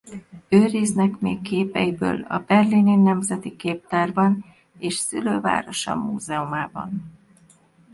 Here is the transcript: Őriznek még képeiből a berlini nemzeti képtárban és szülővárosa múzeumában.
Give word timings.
Őriznek 0.49 1.19
még 1.19 1.41
képeiből 1.41 2.21
a 2.23 2.39
berlini 2.39 2.95
nemzeti 2.95 3.55
képtárban 3.55 4.45
és 4.77 4.95
szülővárosa 4.95 5.95
múzeumában. 5.95 7.03